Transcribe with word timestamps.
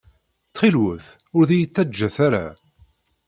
Ttxil-wet 0.49 1.07
ur 1.37 1.43
d-iyi-ttaǧǧat 1.49 2.17
ara. 2.25 2.45